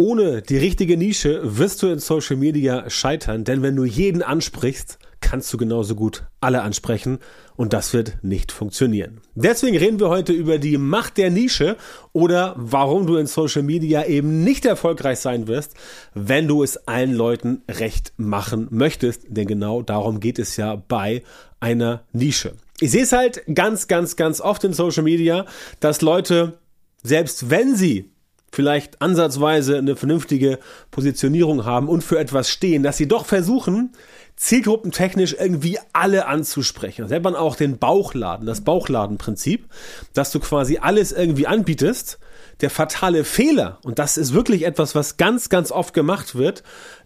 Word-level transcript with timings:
Ohne 0.00 0.40
die 0.40 0.56
richtige 0.56 0.96
Nische 0.96 1.42
wirst 1.58 1.82
du 1.82 1.88
in 1.88 1.98
Social 1.98 2.36
Media 2.36 2.88
scheitern, 2.88 3.44
denn 3.44 3.60
wenn 3.60 3.76
du 3.76 3.84
jeden 3.84 4.22
ansprichst, 4.22 4.98
kannst 5.20 5.52
du 5.52 5.58
genauso 5.58 5.94
gut 5.94 6.24
alle 6.40 6.62
ansprechen 6.62 7.18
und 7.54 7.74
das 7.74 7.92
wird 7.92 8.16
nicht 8.22 8.50
funktionieren. 8.50 9.20
Deswegen 9.34 9.76
reden 9.76 10.00
wir 10.00 10.08
heute 10.08 10.32
über 10.32 10.56
die 10.56 10.78
Macht 10.78 11.18
der 11.18 11.28
Nische 11.28 11.76
oder 12.14 12.54
warum 12.56 13.06
du 13.06 13.16
in 13.16 13.26
Social 13.26 13.62
Media 13.62 14.06
eben 14.06 14.42
nicht 14.42 14.64
erfolgreich 14.64 15.18
sein 15.18 15.48
wirst, 15.48 15.74
wenn 16.14 16.48
du 16.48 16.62
es 16.62 16.88
allen 16.88 17.12
Leuten 17.12 17.60
recht 17.70 18.14
machen 18.16 18.68
möchtest, 18.70 19.24
denn 19.28 19.46
genau 19.46 19.82
darum 19.82 20.18
geht 20.18 20.38
es 20.38 20.56
ja 20.56 20.76
bei 20.76 21.22
einer 21.60 22.04
Nische. 22.14 22.54
Ich 22.80 22.92
sehe 22.92 23.02
es 23.02 23.12
halt 23.12 23.42
ganz, 23.54 23.86
ganz, 23.86 24.16
ganz 24.16 24.40
oft 24.40 24.64
in 24.64 24.72
Social 24.72 25.02
Media, 25.02 25.44
dass 25.80 26.00
Leute, 26.00 26.54
selbst 27.02 27.50
wenn 27.50 27.76
sie 27.76 28.10
vielleicht 28.50 29.00
ansatzweise 29.00 29.78
eine 29.78 29.96
vernünftige 29.96 30.58
Positionierung 30.90 31.64
haben 31.64 31.88
und 31.88 32.02
für 32.02 32.18
etwas 32.18 32.50
stehen, 32.50 32.82
dass 32.82 32.96
sie 32.96 33.08
doch 33.08 33.26
versuchen, 33.26 33.92
zielgruppentechnisch 34.40 35.36
irgendwie 35.38 35.78
alle 35.92 36.26
anzusprechen. 36.26 37.02
Das 37.02 37.10
nennt 37.10 37.24
man 37.24 37.36
auch 37.36 37.56
den 37.56 37.78
Bauchladen, 37.78 38.46
das 38.46 38.62
Bauchladenprinzip, 38.62 39.68
dass 40.14 40.32
du 40.32 40.40
quasi 40.40 40.78
alles 40.78 41.12
irgendwie 41.12 41.46
anbietest. 41.46 42.18
Der 42.62 42.70
fatale 42.70 43.24
Fehler, 43.24 43.78
und 43.84 43.98
das 43.98 44.16
ist 44.16 44.34
wirklich 44.34 44.64
etwas, 44.64 44.94
was 44.94 45.16
ganz, 45.18 45.48
ganz 45.50 45.70
oft 45.70 45.94
gemacht 45.94 46.34
wird, 46.34 46.62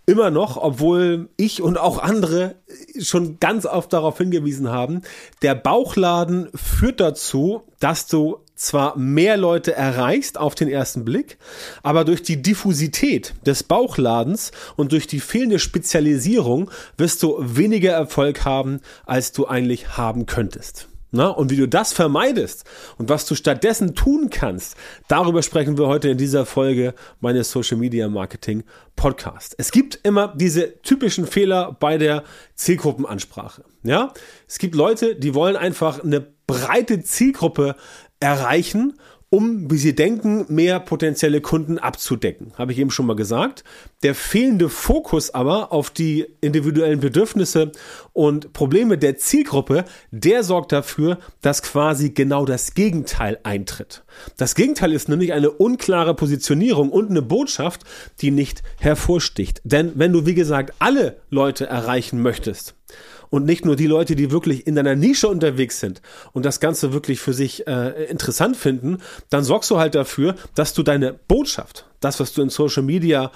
immer 0.07 0.31
noch, 0.31 0.57
obwohl 0.57 1.29
ich 1.37 1.61
und 1.61 1.79
auch 1.79 1.99
andere 1.99 2.57
schon 3.01 3.41
ganz 3.41 3.67
oft 3.67 3.93
darauf 3.93 4.19
hingewiesen 4.19 4.69
haben, 4.69 5.03
der 5.43 5.55
Bauchladen 5.55 6.51
führt 6.55 7.01
dazu, 7.01 7.63
dass 7.81 8.07
du 8.07 8.44
zwar 8.55 8.97
mehr 8.97 9.37
Leute 9.37 9.75
erreichst 9.75 10.39
auf 10.39 10.55
den 10.55 10.69
ersten 10.69 11.05
Blick, 11.05 11.39
aber 11.83 12.05
durch 12.05 12.23
die 12.23 12.41
Diffusität 12.41 13.35
des 13.47 13.63
Bauchladens 13.63 14.53
und 14.77 14.93
durch 14.93 15.07
die 15.07 15.21
fehlende 15.21 15.59
Spezialisierung 15.59 16.71
wirst 16.97 17.23
du 17.23 17.37
weniger 17.39 17.93
Erfolg 17.93 18.45
haben, 18.45 18.81
als 19.07 19.33
du 19.33 19.47
eigentlich 19.47 19.97
haben 19.97 20.27
könntest. 20.27 20.89
Na, 21.17 21.29
und 21.29 21.49
wie 21.53 21.57
du 21.57 21.69
das 21.69 21.93
vermeidest 21.93 22.65
und 22.99 23.09
was 23.09 23.25
du 23.25 23.37
stattdessen 23.37 23.95
tun 23.95 24.31
kannst, 24.31 24.77
darüber 25.07 25.45
sprechen 25.45 25.79
wir 25.79 25.87
heute 25.87 26.09
in 26.09 26.19
dieser 26.19 26.45
Folge 26.45 26.93
meines 27.21 27.53
Social 27.53 27.77
Media 27.77 28.09
Marketing 28.09 28.65
Podcast. 28.97 29.55
Es 29.57 29.71
gibt 29.71 30.01
immer 30.03 30.35
diese 30.37 30.83
typischen 30.83 31.29
Fehler 31.29 31.77
bei 31.79 31.99
der 31.99 32.25
Zielgruppenansprache. 32.57 33.63
Ja, 33.85 34.13
es 34.49 34.59
gibt 34.59 34.75
Leute, 34.75 35.15
die 35.15 35.37
wollen 35.37 35.55
einfach 35.55 36.03
eine 36.03 36.21
breite 36.49 37.01
Zielgruppe 37.05 37.77
erreichen, 38.25 38.95
um, 39.29 39.69
wie 39.69 39.79
sie 39.79 39.97
denken, 39.97 40.47
mehr 40.49 40.79
potenzielle 40.79 41.41
Kunden 41.41 41.79
abzudecken. 41.79 42.53
Habe 42.57 42.71
ich 42.71 42.79
eben 42.79 42.93
schon 42.93 43.07
mal 43.07 43.17
gesagt. 43.17 43.65
Der 44.05 44.15
fehlende 44.15 44.69
Fokus 44.69 45.35
aber 45.35 45.73
auf 45.73 45.91
die 45.91 46.27
individuellen 46.41 47.01
Bedürfnisse 47.01 47.73
und 48.13 48.53
Probleme 48.53 48.97
der 48.97 49.17
Zielgruppe, 49.17 49.87
der 50.13 50.45
sorgt 50.45 50.71
dafür, 50.71 51.19
dass 51.41 51.63
quasi 51.63 52.11
genau 52.11 52.45
das 52.45 52.75
Gegenteil 52.75 53.41
eintritt. 53.43 54.05
Das 54.37 54.55
Gegenteil 54.55 54.93
ist 54.93 55.09
nämlich 55.09 55.33
eine 55.33 55.51
unklare 55.51 56.15
Positionierung 56.15 56.91
und 56.91 57.11
eine 57.11 57.23
Botschaft, 57.23 57.83
die 58.21 58.31
nicht 58.31 58.63
hervorsticht. 58.79 59.61
Denn 59.65 59.93
wenn 59.97 60.13
du, 60.13 60.27
wie 60.27 60.35
gesagt, 60.35 60.75
alle 60.79 61.17
Leute 61.29 61.67
erreichen 61.67 62.23
möchtest, 62.23 62.77
und 63.31 63.45
nicht 63.45 63.65
nur 63.65 63.77
die 63.77 63.87
Leute, 63.87 64.17
die 64.17 64.31
wirklich 64.31 64.67
in 64.67 64.75
deiner 64.75 64.95
Nische 64.95 65.29
unterwegs 65.29 65.81
sind 65.81 66.03
und 66.33 66.45
das 66.45 66.61
Ganze 66.61 66.93
wirklich 66.93 67.21
für 67.21 67.33
sich 67.33 67.67
äh, 67.67 68.05
interessant 68.05 68.57
finden, 68.57 68.99
dann 69.31 69.45
sorgst 69.45 69.71
du 69.71 69.79
halt 69.79 69.95
dafür, 69.95 70.35
dass 70.55 70.75
du 70.75 70.83
deine 70.83 71.13
Botschaft, 71.13 71.87
das, 72.01 72.21
was 72.21 72.33
du 72.33 72.43
in 72.43 72.51
Social 72.51 72.83
Media 72.83 73.31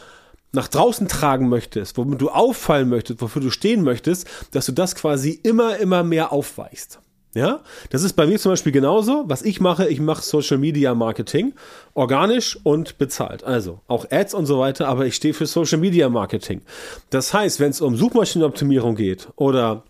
nach 0.53 0.69
draußen 0.69 1.09
tragen 1.09 1.49
möchtest, 1.49 1.99
womit 1.99 2.21
du 2.21 2.31
auffallen 2.31 2.89
möchtest, 2.89 3.21
wofür 3.21 3.43
du 3.43 3.51
stehen 3.51 3.83
möchtest, 3.83 4.27
dass 4.53 4.67
du 4.67 4.73
das 4.73 4.95
quasi 4.95 5.39
immer, 5.43 5.77
immer 5.77 6.03
mehr 6.05 6.33
aufweichst. 6.33 7.01
Ja, 7.39 7.61
das 7.91 8.03
ist 8.03 8.15
bei 8.15 8.27
mir 8.27 8.37
zum 8.41 8.51
Beispiel 8.51 8.73
genauso. 8.73 9.23
Was 9.29 9.43
ich 9.43 9.61
mache, 9.61 9.87
ich 9.89 10.01
mache 10.01 10.23
Social 10.23 10.59
Media 10.59 10.93
Marketing, 10.93 11.53
organisch 11.95 12.59
und 12.65 12.99
bezahlt. 12.99 13.45
Also 13.45 13.79
auch 13.87 14.11
Ads 14.11 14.35
und 14.35 14.47
so 14.47 14.59
weiter, 14.59 14.89
aber 14.89 15.07
ich 15.07 15.15
stehe 15.15 15.33
für 15.33 15.47
Social 15.47 15.79
Media 15.79 16.09
Marketing. 16.09 16.63
Das 17.11 17.33
heißt, 17.33 17.61
wenn 17.61 17.71
es 17.71 17.81
um 17.81 17.95
Suchmaschinenoptimierung 17.95 18.97
geht 18.97 19.29
oder 19.37 19.85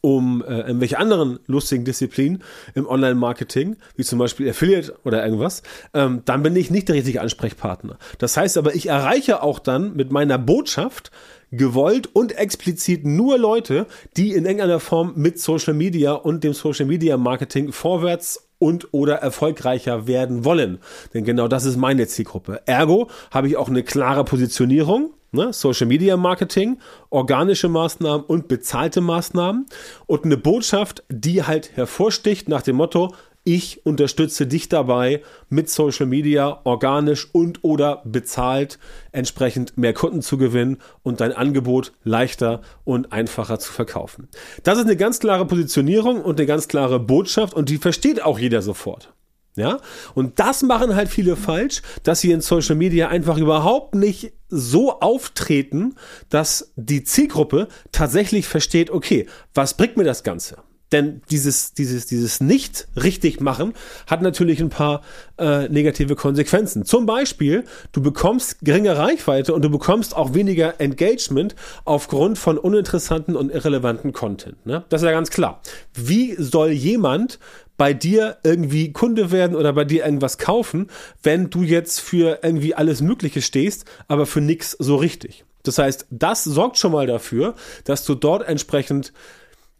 um 0.00 0.42
äh, 0.42 0.60
irgendwelche 0.60 0.98
anderen 0.98 1.38
lustigen 1.46 1.84
Disziplinen 1.84 2.42
im 2.74 2.86
Online-Marketing, 2.86 3.76
wie 3.96 4.04
zum 4.04 4.18
Beispiel 4.18 4.50
Affiliate 4.50 4.94
oder 5.04 5.24
irgendwas, 5.24 5.62
ähm, 5.94 6.22
dann 6.24 6.42
bin 6.42 6.56
ich 6.56 6.70
nicht 6.70 6.88
der 6.88 6.96
richtige 6.96 7.20
Ansprechpartner. 7.20 7.98
Das 8.18 8.36
heißt 8.36 8.58
aber, 8.58 8.74
ich 8.74 8.88
erreiche 8.88 9.42
auch 9.42 9.58
dann 9.58 9.94
mit 9.94 10.10
meiner 10.10 10.38
Botschaft 10.38 11.10
gewollt 11.52 12.08
und 12.14 12.36
explizit 12.36 13.04
nur 13.04 13.38
Leute, 13.38 13.86
die 14.16 14.32
in 14.32 14.44
irgendeiner 14.44 14.80
Form 14.80 15.12
mit 15.16 15.38
Social 15.38 15.74
Media 15.74 16.12
und 16.12 16.42
dem 16.42 16.54
Social 16.54 16.86
Media 16.86 17.16
Marketing 17.16 17.72
vorwärts 17.72 18.48
und 18.58 18.88
oder 18.92 19.16
erfolgreicher 19.16 20.06
werden 20.06 20.44
wollen. 20.44 20.78
Denn 21.14 21.24
genau 21.24 21.48
das 21.48 21.64
ist 21.64 21.76
meine 21.76 22.06
Zielgruppe. 22.06 22.62
Ergo 22.66 23.08
habe 23.30 23.48
ich 23.48 23.56
auch 23.56 23.68
eine 23.68 23.82
klare 23.82 24.24
Positionierung 24.24 25.12
ne? 25.32 25.52
Social 25.52 25.86
Media 25.86 26.16
Marketing, 26.16 26.78
organische 27.10 27.68
Maßnahmen 27.68 28.24
und 28.24 28.48
bezahlte 28.48 29.00
Maßnahmen 29.00 29.66
und 30.06 30.24
eine 30.24 30.36
Botschaft, 30.36 31.02
die 31.08 31.42
halt 31.42 31.76
hervorsticht 31.76 32.48
nach 32.48 32.62
dem 32.62 32.76
Motto, 32.76 33.12
ich 33.44 33.84
unterstütze 33.84 34.46
dich 34.46 34.68
dabei, 34.68 35.22
mit 35.48 35.68
Social 35.68 36.06
Media 36.06 36.60
organisch 36.62 37.28
und 37.32 37.64
oder 37.64 38.02
bezahlt 38.04 38.78
entsprechend 39.10 39.76
mehr 39.76 39.94
Kunden 39.94 40.22
zu 40.22 40.38
gewinnen 40.38 40.78
und 41.02 41.20
dein 41.20 41.32
Angebot 41.32 41.92
leichter 42.04 42.60
und 42.84 43.12
einfacher 43.12 43.58
zu 43.58 43.72
verkaufen. 43.72 44.28
Das 44.62 44.78
ist 44.78 44.84
eine 44.84 44.96
ganz 44.96 45.18
klare 45.18 45.44
Positionierung 45.44 46.22
und 46.22 46.38
eine 46.38 46.46
ganz 46.46 46.68
klare 46.68 47.00
Botschaft 47.00 47.54
und 47.54 47.68
die 47.68 47.78
versteht 47.78 48.22
auch 48.22 48.38
jeder 48.38 48.62
sofort. 48.62 49.12
Ja, 49.54 49.80
und 50.14 50.38
das 50.38 50.62
machen 50.62 50.94
halt 50.94 51.10
viele 51.10 51.36
falsch, 51.36 51.82
dass 52.04 52.20
sie 52.20 52.32
in 52.32 52.40
Social 52.40 52.74
Media 52.74 53.08
einfach 53.08 53.36
überhaupt 53.36 53.94
nicht 53.94 54.32
so 54.48 55.00
auftreten, 55.00 55.94
dass 56.30 56.72
die 56.76 57.04
Zielgruppe 57.04 57.68
tatsächlich 57.90 58.48
versteht, 58.48 58.90
okay, 58.90 59.26
was 59.52 59.76
bringt 59.76 59.98
mir 59.98 60.04
das 60.04 60.22
Ganze? 60.22 60.56
Denn 60.92 61.22
dieses, 61.30 61.72
dieses, 61.72 62.06
dieses 62.06 62.40
nicht 62.40 62.86
richtig 62.96 63.40
machen 63.40 63.72
hat 64.06 64.22
natürlich 64.22 64.60
ein 64.60 64.68
paar 64.68 65.02
äh, 65.38 65.68
negative 65.68 66.14
Konsequenzen. 66.14 66.84
Zum 66.84 67.06
Beispiel, 67.06 67.64
du 67.92 68.02
bekommst 68.02 68.58
geringe 68.60 68.96
Reichweite 68.96 69.54
und 69.54 69.62
du 69.62 69.70
bekommst 69.70 70.14
auch 70.14 70.34
weniger 70.34 70.80
Engagement 70.80 71.56
aufgrund 71.84 72.38
von 72.38 72.58
uninteressanten 72.58 73.36
und 73.36 73.50
irrelevanten 73.50 74.12
Content. 74.12 74.64
Ne? 74.66 74.84
Das 74.90 75.02
ist 75.02 75.06
ja 75.06 75.12
ganz 75.12 75.30
klar. 75.30 75.62
Wie 75.94 76.34
soll 76.38 76.70
jemand 76.70 77.38
bei 77.78 77.94
dir 77.94 78.36
irgendwie 78.44 78.92
Kunde 78.92 79.32
werden 79.32 79.56
oder 79.56 79.72
bei 79.72 79.84
dir 79.84 80.04
irgendwas 80.04 80.38
kaufen, 80.38 80.88
wenn 81.22 81.50
du 81.50 81.62
jetzt 81.62 82.00
für 82.00 82.40
irgendwie 82.42 82.74
alles 82.74 83.00
Mögliche 83.00 83.42
stehst, 83.42 83.86
aber 84.08 84.26
für 84.26 84.40
nichts 84.40 84.76
so 84.78 84.96
richtig? 84.96 85.44
Das 85.62 85.78
heißt, 85.78 86.06
das 86.10 86.44
sorgt 86.44 86.78
schon 86.78 86.92
mal 86.92 87.06
dafür, 87.06 87.54
dass 87.84 88.04
du 88.04 88.14
dort 88.14 88.46
entsprechend 88.46 89.12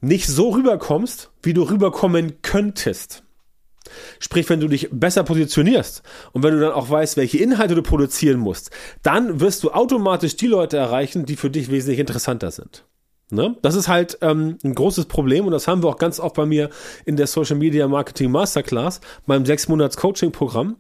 nicht 0.03 0.27
so 0.27 0.51
rüberkommst, 0.51 1.31
wie 1.43 1.55
du 1.55 1.63
rüberkommen 1.63 2.43
könntest. 2.43 3.23
Sprich, 4.19 4.49
wenn 4.49 4.61
du 4.61 4.69
dich 4.69 4.89
besser 4.91 5.25
positionierst 5.25 6.03
und 6.33 6.43
wenn 6.43 6.55
du 6.55 6.61
dann 6.61 6.73
auch 6.73 6.91
weißt, 6.91 7.17
welche 7.17 7.39
Inhalte 7.39 7.75
du 7.75 7.83
produzieren 7.83 8.39
musst, 8.39 8.71
dann 9.03 9.41
wirst 9.41 9.63
du 9.63 9.71
automatisch 9.71 10.37
die 10.37 10.47
Leute 10.47 10.77
erreichen, 10.77 11.25
die 11.25 11.37
für 11.37 11.51
dich 11.51 11.71
wesentlich 11.71 11.99
interessanter 11.99 12.51
sind. 12.51 12.85
Ne? 13.31 13.57
Das 13.63 13.75
ist 13.75 13.89
halt 13.89 14.19
ähm, 14.21 14.59
ein 14.63 14.75
großes 14.75 15.07
Problem 15.07 15.47
und 15.47 15.53
das 15.53 15.67
haben 15.67 15.83
wir 15.83 15.89
auch 15.89 15.99
ganz 15.99 16.21
oft 16.21 16.37
bei 16.37 16.47
mir 16.47 16.69
in 17.07 17.17
der 17.17 17.27
Social 17.27 17.57
Media 17.57 17.89
Marketing 17.89 18.31
Masterclass, 18.31 19.01
meinem 19.27 19.47
sechs 19.47 19.69
Monats 19.69 19.97
Coaching 19.97 20.33
Programm 20.33 20.77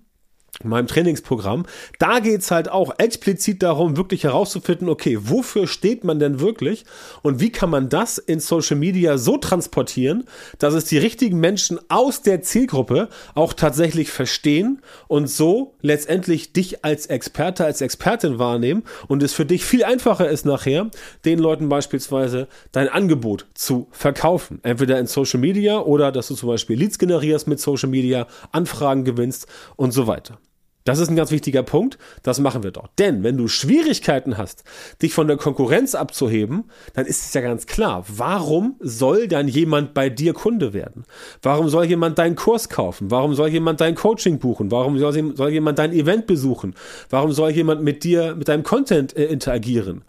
meinem 0.63 0.87
Trainingsprogramm. 0.87 1.67
Da 1.99 2.21
geht's 2.21 2.51
halt 2.51 2.71
auch 2.71 2.95
explizit 2.99 3.63
darum, 3.63 3.97
wirklich 3.97 4.25
herauszufinden, 4.25 4.89
okay, 4.89 5.19
wofür 5.21 5.67
steht 5.67 6.05
man 6.05 6.19
denn 6.19 6.41
wirklich 6.41 6.85
und 7.23 7.41
wie 7.41 7.51
kann 7.51 7.71
man 7.71 7.89
das 7.89 8.19
in 8.19 8.39
Social 8.39 8.77
Media 8.77 9.19
so 9.19 9.39
transportieren, 9.39 10.25
dass 10.59 10.75
es 10.75 10.85
die 10.85 10.99
richtigen 10.99 11.41
Menschen 11.41 11.81
aus 11.89 12.23
der 12.23 12.43
Zielgruppe 12.43 13.09
auch 13.35 13.55
tatsächlich 13.55 14.11
verstehen 14.11 14.83
und 15.09 15.29
so 15.29 15.75
letztendlich 15.81 16.53
dich 16.53 16.85
als 16.85 17.07
Experte, 17.07 17.65
als 17.65 17.81
Expertin 17.81 18.39
wahrnehmen 18.39 18.85
und 19.09 19.23
es 19.23 19.33
für 19.33 19.47
dich 19.47 19.65
viel 19.65 19.85
einfacher 19.85 20.29
ist 20.29 20.45
nachher, 20.45 20.91
den 21.25 21.39
Leuten 21.39 21.69
beispielsweise 21.69 22.47
dein 22.73 22.89
Angebot 22.89 23.47
zu 23.55 23.89
verkaufen. 23.91 24.61
Entweder 24.63 24.99
in 24.99 25.07
Social 25.07 25.41
Media 25.41 25.81
oder 25.81 26.13
dass 26.13 26.29
du 26.29 26.35
zum 26.35 26.51
Beispiel 26.51 26.79
Leads 26.79 26.99
generierst 26.99 27.49
mit 27.49 27.59
Social 27.59 27.89
Media, 27.89 28.27
Anfragen 28.53 29.05
gewinnst 29.05 29.47
und 29.77 29.93
so 29.93 30.07
weiter. 30.07 30.39
Das 30.85 30.99
ist 30.99 31.09
ein 31.09 31.17
ganz 31.17 31.31
wichtiger 31.31 31.63
Punkt. 31.63 31.99
Das 32.23 32.41
machen 32.41 32.63
wir 32.63 32.71
doch. 32.71 32.89
Denn 32.99 33.23
wenn 33.23 33.37
du 33.37 33.49
Schwierigkeiten 33.49 34.39
hast, 34.39 34.65
dich 35.01 35.15
von 35.15 35.29
der 35.29 35.37
Konkurrenz 35.37 35.95
abzuheben, 35.95 36.65
dann 36.95 37.07
ist 37.07 37.27
es 37.27 37.35
ja 37.35 37.41
ganz 37.41 37.67
klar, 37.67 38.05
warum 38.09 38.77
soll 38.81 39.29
dann 39.29 39.49
jemand 39.49 39.95
bei 39.95 40.09
dir 40.09 40.33
Kunde 40.33 40.73
werden? 40.73 41.05
Warum 41.43 41.69
soll 41.69 41.85
jemand 41.85 42.19
deinen 42.19 42.37
Kurs 42.37 42.69
kaufen? 42.69 43.11
Warum 43.11 43.35
soll 43.35 43.49
jemand 43.49 43.81
dein 43.81 43.95
Coaching 43.95 44.39
buchen? 44.39 44.71
Warum 44.71 44.99
soll, 44.99 45.51
jemand 45.51 45.79
dein 45.79 45.93
Event 45.93 46.27
besuchen? 46.27 46.75
Warum 47.11 47.33
soll 47.33 47.51
jemand 47.51 47.83
mit 47.83 48.05
dir, 48.05 48.35
mit 48.35 48.49
deinem 48.49 48.63
Content 48.63 49.17
äh, 49.17 49.25
interagieren? 49.27 50.05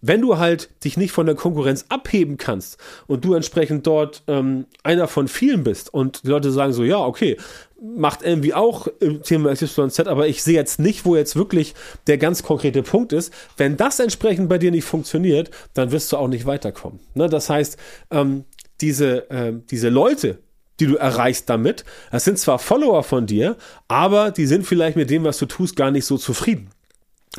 Wenn 0.00 0.20
du 0.20 0.38
halt 0.38 0.70
dich 0.84 0.96
nicht 0.96 1.12
von 1.12 1.26
der 1.26 1.34
Konkurrenz 1.34 1.86
abheben 1.88 2.36
kannst 2.36 2.78
und 3.06 3.24
du 3.24 3.34
entsprechend 3.34 3.86
dort 3.86 4.22
ähm, 4.28 4.66
einer 4.82 5.08
von 5.08 5.28
vielen 5.28 5.64
bist 5.64 5.92
und 5.92 6.24
die 6.24 6.28
Leute 6.28 6.50
sagen 6.52 6.72
so, 6.72 6.84
ja, 6.84 6.98
okay, 6.98 7.36
macht 7.80 8.22
irgendwie 8.22 8.54
auch 8.54 8.88
im 9.00 9.22
Thema 9.22 9.52
XYZ, 9.52 10.00
aber 10.00 10.26
ich 10.26 10.42
sehe 10.42 10.54
jetzt 10.54 10.80
nicht, 10.80 11.04
wo 11.04 11.16
jetzt 11.16 11.36
wirklich 11.36 11.74
der 12.06 12.18
ganz 12.18 12.42
konkrete 12.42 12.82
Punkt 12.82 13.12
ist. 13.12 13.32
Wenn 13.56 13.76
das 13.76 14.00
entsprechend 14.00 14.48
bei 14.48 14.58
dir 14.58 14.70
nicht 14.70 14.84
funktioniert, 14.84 15.50
dann 15.74 15.92
wirst 15.92 16.12
du 16.12 16.16
auch 16.16 16.28
nicht 16.28 16.46
weiterkommen. 16.46 17.00
Ne? 17.14 17.28
Das 17.28 17.48
heißt, 17.50 17.76
ähm, 18.10 18.44
diese, 18.80 19.30
äh, 19.30 19.52
diese 19.70 19.88
Leute, 19.88 20.38
die 20.80 20.86
du 20.86 20.96
erreichst 20.96 21.48
damit, 21.48 21.84
das 22.10 22.24
sind 22.24 22.38
zwar 22.38 22.58
Follower 22.58 23.02
von 23.02 23.26
dir, 23.26 23.56
aber 23.88 24.30
die 24.30 24.46
sind 24.46 24.66
vielleicht 24.66 24.96
mit 24.96 25.10
dem, 25.10 25.24
was 25.24 25.38
du 25.38 25.46
tust, 25.46 25.76
gar 25.76 25.90
nicht 25.90 26.04
so 26.04 26.18
zufrieden. 26.18 26.70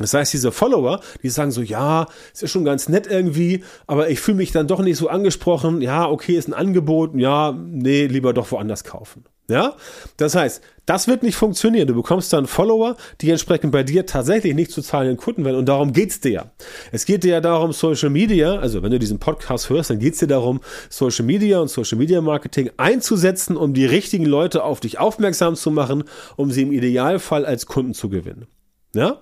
Das 0.00 0.14
heißt, 0.14 0.32
diese 0.32 0.52
Follower, 0.52 1.00
die 1.22 1.28
sagen 1.28 1.50
so, 1.50 1.62
ja, 1.62 2.06
ist 2.32 2.42
ja 2.42 2.48
schon 2.48 2.64
ganz 2.64 2.88
nett 2.88 3.06
irgendwie, 3.06 3.64
aber 3.86 4.10
ich 4.10 4.20
fühle 4.20 4.38
mich 4.38 4.52
dann 4.52 4.66
doch 4.66 4.80
nicht 4.80 4.96
so 4.96 5.08
angesprochen. 5.08 5.82
Ja, 5.82 6.08
okay, 6.08 6.36
ist 6.36 6.48
ein 6.48 6.54
Angebot. 6.54 7.14
Ja, 7.14 7.52
nee, 7.52 8.06
lieber 8.06 8.32
doch 8.32 8.50
woanders 8.50 8.84
kaufen. 8.84 9.24
Ja, 9.50 9.74
das 10.16 10.36
heißt, 10.36 10.62
das 10.86 11.08
wird 11.08 11.24
nicht 11.24 11.34
funktionieren. 11.34 11.88
Du 11.88 11.94
bekommst 11.94 12.32
dann 12.32 12.46
Follower, 12.46 12.96
die 13.20 13.30
entsprechend 13.30 13.72
bei 13.72 13.82
dir 13.82 14.06
tatsächlich 14.06 14.54
nicht 14.54 14.70
zu 14.70 14.80
zahlenden 14.80 15.16
Kunden 15.16 15.44
werden. 15.44 15.56
Und 15.56 15.66
darum 15.66 15.92
geht's 15.92 16.20
dir 16.20 16.30
ja. 16.30 16.50
Es 16.92 17.04
geht 17.04 17.24
dir 17.24 17.32
ja 17.32 17.40
darum, 17.40 17.72
Social 17.72 18.10
Media, 18.10 18.60
also 18.60 18.80
wenn 18.82 18.92
du 18.92 19.00
diesen 19.00 19.18
Podcast 19.18 19.68
hörst, 19.68 19.90
dann 19.90 19.98
geht's 19.98 20.20
dir 20.20 20.28
darum, 20.28 20.60
Social 20.88 21.24
Media 21.24 21.58
und 21.58 21.68
Social 21.68 21.98
Media 21.98 22.20
Marketing 22.20 22.70
einzusetzen, 22.76 23.56
um 23.56 23.74
die 23.74 23.86
richtigen 23.86 24.24
Leute 24.24 24.62
auf 24.62 24.78
dich 24.78 25.00
aufmerksam 25.00 25.56
zu 25.56 25.72
machen, 25.72 26.04
um 26.36 26.52
sie 26.52 26.62
im 26.62 26.70
Idealfall 26.70 27.44
als 27.44 27.66
Kunden 27.66 27.92
zu 27.92 28.08
gewinnen. 28.08 28.46
Ja? 28.94 29.18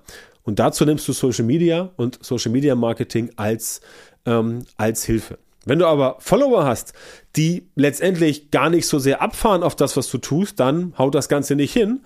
Und 0.49 0.59
dazu 0.59 0.87
nimmst 0.87 1.07
du 1.07 1.13
Social 1.13 1.45
Media 1.45 1.91
und 1.97 2.25
Social 2.25 2.51
Media 2.51 2.75
Marketing 2.75 3.31
als, 3.37 3.83
ähm, 4.25 4.65
als 4.79 5.05
Hilfe. 5.05 5.37
Wenn 5.67 5.79
du 5.79 5.85
aber 5.85 6.17
Follower 6.21 6.65
hast, 6.65 6.95
die 7.37 7.69
letztendlich 7.75 8.51
gar 8.51 8.71
nicht 8.71 8.87
so 8.87 8.99
sehr 8.99 9.21
abfahren 9.21 9.63
auf 9.63 9.77
das, 9.77 9.95
was 9.99 10.11
du 10.11 10.17
tust, 10.17 10.59
dann 10.59 10.95
haut 10.97 11.15
das 11.15 11.29
Ganze 11.29 11.55
nicht 11.55 11.75
hin. 11.75 12.01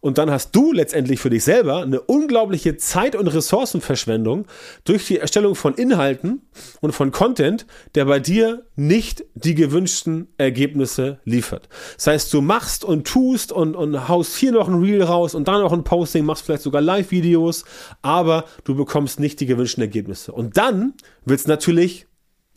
Und 0.00 0.18
dann 0.18 0.30
hast 0.30 0.54
du 0.54 0.72
letztendlich 0.72 1.20
für 1.20 1.30
dich 1.30 1.44
selber 1.44 1.82
eine 1.82 2.00
unglaubliche 2.00 2.76
Zeit- 2.76 3.16
und 3.16 3.28
Ressourcenverschwendung 3.28 4.46
durch 4.84 5.06
die 5.06 5.18
Erstellung 5.18 5.54
von 5.54 5.74
Inhalten 5.74 6.42
und 6.80 6.92
von 6.92 7.10
Content, 7.10 7.66
der 7.94 8.04
bei 8.04 8.20
dir 8.20 8.66
nicht 8.76 9.24
die 9.34 9.54
gewünschten 9.54 10.28
Ergebnisse 10.38 11.18
liefert. 11.24 11.68
Das 11.96 12.06
heißt, 12.08 12.34
du 12.34 12.40
machst 12.40 12.84
und 12.84 13.06
tust 13.06 13.52
und, 13.52 13.74
und 13.76 14.08
haust 14.08 14.36
hier 14.36 14.52
noch 14.52 14.68
ein 14.68 14.80
Reel 14.80 15.02
raus 15.02 15.34
und 15.34 15.48
dann 15.48 15.60
noch 15.60 15.72
ein 15.72 15.84
Posting, 15.84 16.24
machst 16.24 16.44
vielleicht 16.44 16.62
sogar 16.62 16.80
Live-Videos, 16.80 17.64
aber 18.02 18.44
du 18.64 18.74
bekommst 18.74 19.20
nicht 19.20 19.40
die 19.40 19.46
gewünschten 19.46 19.82
Ergebnisse. 19.82 20.32
Und 20.32 20.56
dann 20.56 20.94
wird 21.24 21.40
es 21.40 21.46
natürlich 21.46 22.07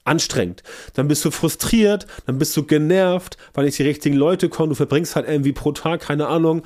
anstrengend. 0.04 0.64
Dann 0.94 1.08
bist 1.08 1.24
du 1.26 1.32
frustriert, 1.32 2.08
dann 2.26 2.38
bist 2.38 2.56
du 2.58 2.64
genervt, 2.64 3.38
weil 3.54 3.66
nicht 3.66 3.78
die 3.78 3.84
richtigen 3.84 4.16
Leute 4.16 4.50
kommen. 4.50 4.70
Du 4.70 4.76
verbringst 4.76 5.16
halt 5.16 5.28
irgendwie 5.28 5.54
pro 5.54 5.72
Tag, 5.72 6.02
keine 6.02 6.28
Ahnung, 6.28 6.64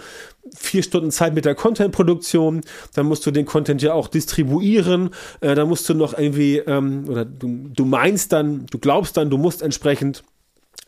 vier 0.56 0.84
Stunden 0.84 1.12
Zeit 1.12 1.34
mit 1.34 1.46
der 1.46 1.56
Content-Produktion. 1.56 2.62
Dann 2.94 3.06
musst 3.08 3.26
du 3.26 3.32
den 3.32 3.46
Content 3.46 3.82
ja 3.82 3.94
auch 3.94 4.08
distribuieren. 4.08 5.10
Äh, 5.42 5.56
dann 5.56 5.68
musst 5.68 5.88
du 5.90 5.94
noch 5.94 6.18
irgendwie, 6.18 6.58
ähm, 6.60 7.06
oder 7.10 7.26
du, 7.26 7.70
du 7.74 7.86
meinst 7.86 8.32
dann, 8.32 8.66
du 8.68 8.78
glaubst 8.78 9.18
dann, 9.18 9.30
du 9.30 9.38
musst 9.38 9.62
entsprechend 9.62 10.24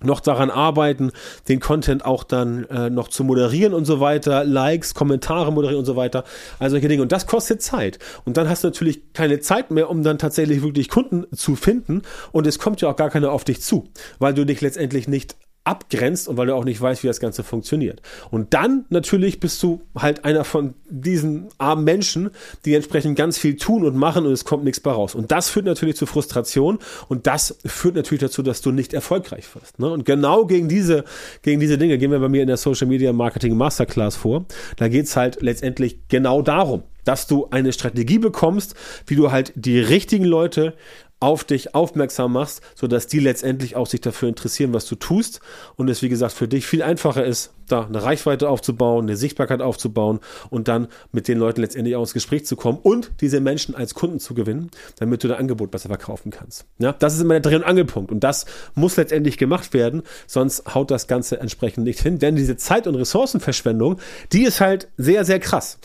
noch 0.03 0.19
daran 0.19 0.51
arbeiten, 0.51 1.11
den 1.47 1.59
Content 1.59 2.05
auch 2.05 2.23
dann 2.23 2.65
äh, 2.65 2.89
noch 2.89 3.07
zu 3.07 3.23
moderieren 3.23 3.73
und 3.73 3.85
so 3.85 3.99
weiter, 3.99 4.43
Likes, 4.43 4.93
Kommentare 4.93 5.51
moderieren 5.51 5.79
und 5.79 5.85
so 5.85 5.95
weiter, 5.95 6.23
also 6.59 6.75
solche 6.75 6.87
Dinge. 6.87 7.01
Und 7.01 7.11
das 7.11 7.25
kostet 7.25 7.61
Zeit. 7.61 7.97
Und 8.23 8.37
dann 8.37 8.47
hast 8.47 8.63
du 8.63 8.67
natürlich 8.67 9.13
keine 9.13 9.39
Zeit 9.39 9.71
mehr, 9.71 9.89
um 9.89 10.03
dann 10.03 10.19
tatsächlich 10.19 10.61
wirklich 10.61 10.89
Kunden 10.89 11.25
zu 11.35 11.55
finden. 11.55 12.03
Und 12.31 12.45
es 12.45 12.59
kommt 12.59 12.81
ja 12.81 12.89
auch 12.89 12.95
gar 12.95 13.09
keiner 13.09 13.31
auf 13.31 13.43
dich 13.43 13.61
zu, 13.61 13.89
weil 14.19 14.33
du 14.33 14.45
dich 14.45 14.61
letztendlich 14.61 15.07
nicht 15.07 15.35
abgrenzt 15.67 16.29
und 16.29 16.37
weil 16.37 16.47
du 16.47 16.55
auch 16.55 16.63
nicht 16.63 16.81
weißt, 16.81 17.03
wie 17.03 17.07
das 17.07 17.19
Ganze 17.19 17.43
funktioniert. 17.43 18.01
Und 18.31 18.53
dann 18.53 18.85
natürlich 18.89 19.39
bist 19.39 19.61
du 19.61 19.81
halt 19.97 20.23
einer 20.23 20.45
von 20.45 20.73
diesen 20.89 21.49
armen 21.57 21.83
Menschen, 21.83 22.31
die 22.63 22.73
entsprechend 22.73 23.17
ganz 23.17 23.37
viel 23.37 23.57
tun 23.57 23.83
und 23.83 23.97
machen 23.97 24.25
und 24.25 24.31
es 24.31 24.45
kommt 24.45 24.63
nichts 24.63 24.79
bei 24.79 24.91
raus. 24.91 25.13
Und 25.13 25.31
das 25.31 25.49
führt 25.49 25.65
natürlich 25.65 25.97
zu 25.97 26.05
Frustration 26.05 26.79
und 27.09 27.27
das 27.27 27.57
führt 27.65 27.95
natürlich 27.95 28.21
dazu, 28.21 28.41
dass 28.41 28.61
du 28.61 28.71
nicht 28.71 28.93
erfolgreich 28.93 29.53
wirst. 29.55 29.77
Ne? 29.77 29.91
Und 29.91 30.05
genau 30.05 30.45
gegen 30.45 30.69
diese, 30.69 31.03
gegen 31.41 31.59
diese 31.59 31.77
Dinge 31.77 31.97
gehen 31.97 32.11
wir 32.11 32.19
bei 32.19 32.29
mir 32.29 32.41
in 32.41 32.47
der 32.47 32.57
Social 32.57 32.87
Media 32.87 33.11
Marketing 33.11 33.57
Masterclass 33.57 34.15
vor. 34.15 34.45
Da 34.77 34.87
geht's 34.87 35.17
halt 35.17 35.41
letztendlich 35.41 36.07
genau 36.07 36.41
darum 36.41 36.83
dass 37.07 37.25
du 37.25 37.47
eine 37.51 37.71
Strategie 37.71 38.19
bekommst, 38.19 38.75
wie 39.05 39.15
du 39.15 39.31
halt 39.31 39.53
die 39.55 39.79
richtigen 39.79 40.25
Leute 40.25 40.73
auf 41.19 41.43
dich 41.43 41.73
aufmerksam 41.73 42.33
machst, 42.33 42.61
sodass 42.75 43.07
die 43.07 43.19
letztendlich 43.19 43.75
auch 43.75 43.87
sich 43.87 44.01
dafür 44.01 44.29
interessieren, 44.29 44.73
was 44.73 44.85
du 44.85 44.95
tust 44.95 45.39
und 45.75 45.89
es 45.89 46.01
wie 46.01 46.09
gesagt 46.09 46.33
für 46.33 46.47
dich 46.47 46.67
viel 46.67 46.83
einfacher 46.83 47.25
ist, 47.25 47.53
da 47.67 47.85
eine 47.85 48.03
Reichweite 48.03 48.49
aufzubauen, 48.49 49.05
eine 49.05 49.17
Sichtbarkeit 49.17 49.61
aufzubauen 49.61 50.19
und 50.49 50.67
dann 50.67 50.87
mit 51.11 51.27
den 51.27 51.37
Leuten 51.37 51.61
letztendlich 51.61 51.95
auch 51.95 52.01
ins 52.01 52.13
Gespräch 52.13 52.45
zu 52.45 52.55
kommen 52.55 52.79
und 52.81 53.11
diese 53.19 53.41
Menschen 53.41 53.75
als 53.75 53.93
Kunden 53.93 54.19
zu 54.19 54.35
gewinnen, 54.35 54.69
damit 54.97 55.23
du 55.23 55.27
dein 55.27 55.39
Angebot 55.39 55.71
besser 55.71 55.89
verkaufen 55.89 56.31
kannst. 56.31 56.65
Ja, 56.77 56.93
das 56.93 57.15
ist 57.15 57.21
immer 57.21 57.33
der 57.39 57.41
Dreh- 57.41 57.55
und 57.55 57.63
Angelpunkt 57.63 58.11
und 58.11 58.23
das 58.23 58.45
muss 58.75 58.95
letztendlich 58.95 59.37
gemacht 59.37 59.73
werden, 59.73 60.03
sonst 60.27 60.73
haut 60.73 60.91
das 60.91 61.07
Ganze 61.07 61.39
entsprechend 61.39 61.83
nicht 61.83 61.99
hin, 61.99 62.19
denn 62.19 62.35
diese 62.35 62.57
Zeit- 62.57 62.87
und 62.87 62.95
Ressourcenverschwendung, 62.95 63.99
die 64.31 64.43
ist 64.43 64.61
halt 64.61 64.87
sehr, 64.97 65.25
sehr 65.25 65.39
krass. 65.39 65.79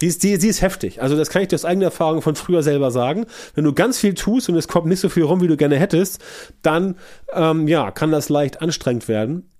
Die 0.00 0.06
ist, 0.06 0.22
die, 0.22 0.38
die 0.38 0.48
ist 0.48 0.62
heftig. 0.62 1.02
Also 1.02 1.16
das 1.16 1.30
kann 1.30 1.42
ich 1.42 1.48
dir 1.48 1.56
aus 1.56 1.64
eigener 1.64 1.86
Erfahrung 1.86 2.22
von 2.22 2.34
früher 2.34 2.62
selber 2.62 2.90
sagen. 2.90 3.26
Wenn 3.54 3.64
du 3.64 3.72
ganz 3.72 3.98
viel 3.98 4.14
tust 4.14 4.48
und 4.48 4.56
es 4.56 4.68
kommt 4.68 4.86
nicht 4.86 5.00
so 5.00 5.08
viel 5.08 5.24
rum, 5.24 5.40
wie 5.40 5.48
du 5.48 5.56
gerne 5.56 5.78
hättest, 5.78 6.20
dann 6.62 6.96
ähm, 7.32 7.68
ja, 7.68 7.90
kann 7.90 8.10
das 8.10 8.28
leicht 8.28 8.62
anstrengend 8.62 9.08
werden. 9.08 9.50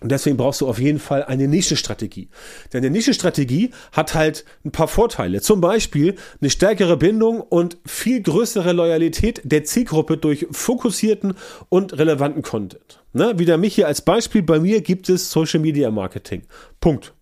Und 0.00 0.10
deswegen 0.10 0.38
brauchst 0.38 0.62
du 0.62 0.68
auf 0.68 0.78
jeden 0.78 0.98
Fall 0.98 1.24
eine 1.24 1.46
Nischenstrategie. 1.46 2.30
Denn 2.72 2.78
eine 2.78 2.90
Nischenstrategie 2.90 3.70
hat 3.92 4.14
halt 4.14 4.46
ein 4.64 4.70
paar 4.70 4.88
Vorteile. 4.88 5.42
Zum 5.42 5.60
Beispiel 5.60 6.14
eine 6.40 6.48
stärkere 6.48 6.96
Bindung 6.96 7.40
und 7.40 7.76
viel 7.84 8.22
größere 8.22 8.72
Loyalität 8.72 9.42
der 9.44 9.64
Zielgruppe 9.64 10.16
durch 10.16 10.46
fokussierten 10.50 11.34
und 11.68 11.98
relevanten 11.98 12.42
Content. 12.42 13.02
Ne? 13.12 13.38
Wieder 13.38 13.58
mich 13.58 13.74
hier 13.74 13.88
als 13.88 14.00
Beispiel. 14.00 14.42
Bei 14.42 14.58
mir 14.58 14.80
gibt 14.80 15.10
es 15.10 15.30
Social 15.30 15.60
Media 15.60 15.90
Marketing. 15.90 16.42
Punkt. 16.80 17.12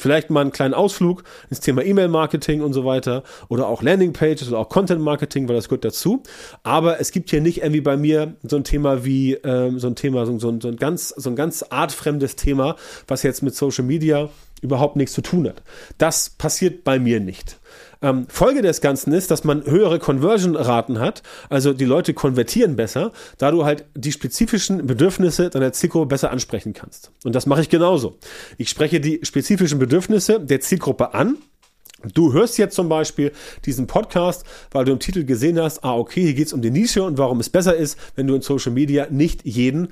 Vielleicht 0.00 0.30
mal 0.30 0.42
einen 0.42 0.52
kleinen 0.52 0.74
Ausflug 0.74 1.24
ins 1.50 1.58
Thema 1.58 1.84
E-Mail-Marketing 1.84 2.62
und 2.62 2.72
so 2.72 2.84
weiter 2.84 3.24
oder 3.48 3.66
auch 3.66 3.82
Landing-Pages 3.82 4.48
oder 4.48 4.60
auch 4.60 4.68
Content-Marketing, 4.68 5.48
weil 5.48 5.56
das 5.56 5.68
gehört 5.68 5.84
dazu. 5.84 6.22
Aber 6.62 7.00
es 7.00 7.10
gibt 7.10 7.30
hier 7.30 7.40
nicht 7.40 7.62
irgendwie 7.62 7.80
bei 7.80 7.96
mir 7.96 8.36
so 8.44 8.56
ein 8.56 8.62
Thema 8.64 9.04
wie 9.04 9.34
ähm, 9.34 9.80
so 9.80 9.88
ein 9.88 9.96
Thema, 9.96 10.24
so, 10.24 10.38
so, 10.38 10.56
so 10.60 10.68
ein 10.68 10.76
ganz, 10.76 11.08
so 11.08 11.28
ein 11.30 11.36
ganz 11.36 11.64
artfremdes 11.68 12.36
Thema, 12.36 12.76
was 13.08 13.24
jetzt 13.24 13.42
mit 13.42 13.56
Social 13.56 13.84
Media 13.84 14.30
überhaupt 14.62 14.94
nichts 14.94 15.14
zu 15.14 15.22
tun 15.22 15.48
hat. 15.48 15.62
Das 15.98 16.30
passiert 16.30 16.84
bei 16.84 17.00
mir 17.00 17.18
nicht. 17.18 17.58
Ähm, 18.00 18.26
Folge 18.28 18.62
des 18.62 18.80
Ganzen 18.80 19.12
ist, 19.12 19.30
dass 19.30 19.44
man 19.44 19.64
höhere 19.64 19.98
Conversion-Raten 19.98 21.00
hat, 21.00 21.22
also 21.48 21.72
die 21.72 21.84
Leute 21.84 22.14
konvertieren 22.14 22.76
besser, 22.76 23.12
da 23.38 23.50
du 23.50 23.64
halt 23.64 23.86
die 23.94 24.12
spezifischen 24.12 24.86
Bedürfnisse 24.86 25.50
deiner 25.50 25.72
Zielgruppe 25.72 26.06
besser 26.06 26.30
ansprechen 26.30 26.72
kannst. 26.72 27.10
Und 27.24 27.34
das 27.34 27.46
mache 27.46 27.60
ich 27.60 27.68
genauso. 27.68 28.16
Ich 28.56 28.68
spreche 28.68 29.00
die 29.00 29.20
spezifischen 29.22 29.78
Bedürfnisse 29.78 30.40
der 30.40 30.60
Zielgruppe 30.60 31.14
an, 31.14 31.38
Du 32.14 32.32
hörst 32.32 32.58
jetzt 32.58 32.76
zum 32.76 32.88
Beispiel 32.88 33.32
diesen 33.64 33.88
Podcast, 33.88 34.44
weil 34.70 34.84
du 34.84 34.92
im 34.92 35.00
Titel 35.00 35.24
gesehen 35.24 35.60
hast, 35.60 35.82
ah, 35.82 35.96
okay, 35.96 36.22
hier 36.22 36.34
geht's 36.34 36.52
um 36.52 36.62
die 36.62 36.70
Nische 36.70 37.02
und 37.02 37.18
warum 37.18 37.40
es 37.40 37.50
besser 37.50 37.74
ist, 37.74 37.98
wenn 38.14 38.28
du 38.28 38.36
in 38.36 38.40
Social 38.40 38.70
Media 38.70 39.08
nicht 39.10 39.44
jeden 39.44 39.88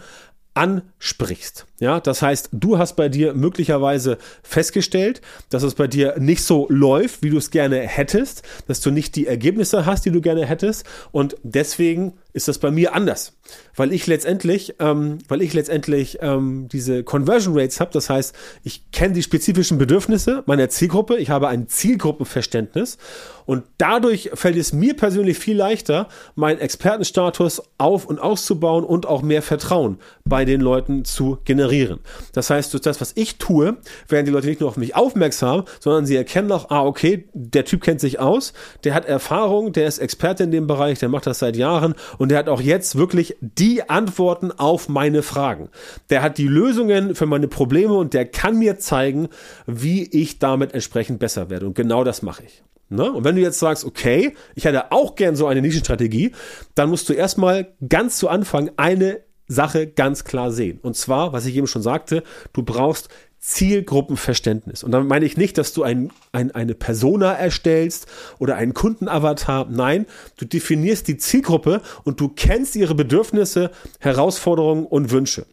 ansprichst. 0.57 1.67
Ja, 1.81 2.01
das 2.01 2.23
heißt, 2.23 2.49
du 2.53 2.79
hast 2.79 2.97
bei 2.97 3.11
dir 3.11 3.35
möglicherweise 3.35 4.17
festgestellt, 4.43 5.21
dass 5.51 5.63
es 5.63 5.75
bei 5.75 5.87
dir 5.87 6.15
nicht 6.19 6.43
so 6.43 6.67
läuft, 6.71 7.23
wie 7.23 7.29
du 7.29 7.37
es 7.37 7.51
gerne 7.51 7.81
hättest, 7.81 8.43
dass 8.67 8.81
du 8.81 8.91
nicht 8.91 9.17
die 9.17 9.27
Ergebnisse 9.27 9.85
hast, 9.85 10.07
die 10.07 10.11
du 10.11 10.23
gerne 10.23 10.47
hättest 10.47 10.87
und 11.13 11.37
deswegen 11.43 12.15
ist 12.37 12.49
das 12.49 12.59
bei 12.59 12.71
mir 12.71 12.95
anders, 12.95 13.33
weil 13.75 13.95
ich 13.95 14.07
letztendlich, 14.07 14.75
ähm, 14.78 15.19
weil 15.26 15.40
ich 15.40 15.55
letztendlich 15.55 16.19
ähm, 16.21 16.69
diese 16.71 17.02
Conversion 17.02 17.59
Rates 17.59 17.81
habe. 17.81 17.90
Das 17.95 18.11
heißt, 18.11 18.35
ich 18.62 18.90
kenne 18.90 19.14
die 19.14 19.23
spezifischen 19.23 19.78
Bedürfnisse 19.78 20.43
meiner 20.45 20.69
Zielgruppe, 20.69 21.16
ich 21.16 21.31
habe 21.31 21.49
ein 21.49 21.66
Zielgruppenverständnis 21.66 22.99
und 23.47 23.64
dadurch 23.78 24.31
fällt 24.35 24.57
es 24.57 24.73
mir 24.75 24.95
persönlich 24.95 25.38
viel 25.38 25.57
leichter, 25.57 26.09
meinen 26.35 26.59
Expertenstatus 26.59 27.62
auf 27.78 28.05
und 28.05 28.19
auszubauen 28.19 28.85
und 28.85 29.07
auch 29.07 29.23
mehr 29.23 29.40
Vertrauen 29.40 29.99
bei 30.25 30.45
den 30.45 30.61
Leuten 30.61 31.05
zu 31.07 31.38
generieren. 31.45 32.00
Das 32.35 32.50
heißt, 32.50 32.75
durch 32.75 32.83
das, 32.83 33.00
was 33.00 33.12
ich 33.14 33.38
tue, 33.38 33.78
werden 34.09 34.26
die 34.26 34.33
Leute 34.33 34.49
nicht 34.49 34.61
nur 34.61 34.69
auf 34.69 34.76
mich 34.76 34.95
aufmerksam, 34.95 35.64
sondern 35.81 36.05
sie 36.05 36.16
erkennen 36.16 36.52
auch, 36.52 36.69
ah, 36.69 36.85
okay, 36.85 37.28
der 37.33 37.64
Typ 37.64 37.83
kennt 37.83 38.00
sich 38.00 38.19
aus, 38.19 38.52
der 38.85 38.93
hat 38.93 39.07
Erfahrung, 39.07 39.73
der 39.73 39.87
ist 39.87 39.99
Experte 39.99 40.43
in 40.43 40.50
dem 40.50 40.66
Bereich, 40.66 40.99
der 40.99 41.09
macht 41.09 41.26
das 41.26 41.38
seit 41.38 41.57
Jahren 41.57 41.95
und 42.19 42.25
der 42.28 42.38
hat 42.38 42.49
auch 42.49 42.61
jetzt 42.61 42.97
wirklich 42.97 43.37
die 43.40 43.88
Antworten 43.88 44.52
auf 44.52 44.88
meine 44.88 45.23
Fragen. 45.23 45.68
Der 46.11 46.23
hat 46.23 46.38
die 46.38 46.49
Lösungen 46.49 47.14
für 47.14 47.26
meine 47.26 47.49
Probleme 47.49 47.95
und 47.95 48.14
der 48.14 48.26
kann 48.26 48.59
mir 48.59 48.78
zeigen, 48.78 49.28
wie 49.66 50.04
ich 50.04 50.38
damit 50.38 50.73
entsprechend 50.73 51.18
besser 51.18 51.50
werde. 51.50 51.66
Und 51.66 51.75
genau 51.75 52.04
das 52.04 52.23
mache 52.23 52.45
ich. 52.45 52.62
Ne? 52.88 53.11
Und 53.11 53.25
wenn 53.25 53.35
du 53.35 53.42
jetzt 53.42 53.59
sagst, 53.59 53.85
okay, 53.85 54.35
ich 54.54 54.64
hätte 54.64 54.92
auch 54.92 55.16
gern 55.16 55.37
so 55.37 55.47
eine 55.47 55.61
Nischenstrategie, 55.61 56.33
dann 56.75 56.90
musst 56.90 57.09
du 57.09 57.12
erstmal 57.12 57.75
ganz 57.88 58.18
zu 58.18 58.28
Anfang 58.28 58.71
eine 58.76 59.21
Sache 59.49 59.87
ganz 59.87 60.25
klar 60.25 60.50
sehen. 60.50 60.78
Und 60.83 60.97
zwar, 60.97 61.33
was 61.33 61.47
ich 61.47 61.56
eben 61.56 61.66
schon 61.66 61.83
sagte, 61.83 62.23
du 62.52 62.62
brauchst 62.62 63.09
Zielgruppenverständnis. 63.47 64.83
Und 64.83 64.91
damit 64.91 65.09
meine 65.09 65.25
ich 65.25 65.37
nicht, 65.37 65.57
dass 65.57 65.73
du 65.73 65.85
ein, 65.85 66.11
ein, 66.33 66.50
eine 66.50 66.75
Persona 66.75 67.33
erstellst 67.33 68.07
oder 68.41 68.57
einen 68.57 68.75
Kundenavatar. 68.75 69.69
Nein, 69.71 70.07
du 70.37 70.47
definierst 70.47 71.07
die 71.07 71.17
Zielgruppe 71.17 71.81
und 72.03 72.19
du 72.19 72.29
kennst 72.29 72.75
ihre 72.75 72.97
Bedürfnisse, 72.97 73.71
Herausforderungen 74.00 74.85
und 74.85 75.12
Wünsche. 75.12 75.47